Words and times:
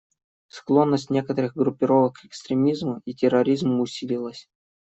Склонность 0.47 1.11
некоторых 1.11 1.53
группировок 1.55 2.15
к 2.21 2.25
экстремизму 2.25 3.03
и 3.05 3.13
терроризму 3.13 3.79
усилилась. 3.83 4.49